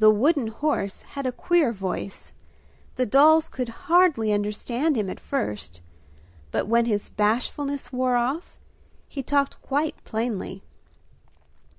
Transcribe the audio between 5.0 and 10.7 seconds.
at first, but when his bashfulness wore off, he talked quite plainly.